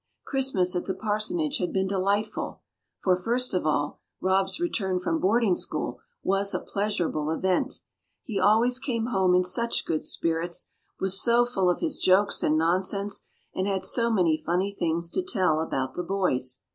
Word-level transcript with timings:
Christmas 0.25 0.75
at 0.75 0.85
the 0.85 0.95
parsonage 0.95 1.59
had 1.59 1.71
been 1.71 1.85
delightful, 1.85 2.61
for, 3.03 3.15
first 3.15 3.53
of 3.53 3.67
all, 3.67 3.99
Rob's 4.19 4.59
return 4.59 4.99
from 4.99 5.19
boarding 5.19 5.53
school 5.53 5.99
was 6.23 6.55
a 6.55 6.59
pleasurable 6.59 7.29
event; 7.29 7.81
he 8.23 8.39
always 8.39 8.79
came 8.79 9.09
home 9.13 9.35
in 9.35 9.43
such 9.43 9.85
good 9.85 10.03
spirits, 10.03 10.69
was 10.99 11.21
so 11.21 11.45
full 11.45 11.69
of 11.69 11.81
his 11.81 11.99
jokes 11.99 12.41
and 12.41 12.57
nonsense, 12.57 13.27
and 13.53 13.67
had 13.67 13.85
so 13.85 14.09
many 14.09 14.35
funny 14.35 14.71
things 14.73 15.07
to 15.11 15.21
tell 15.21 15.59
about 15.59 15.93
the 15.93 16.01
boys. 16.01 16.61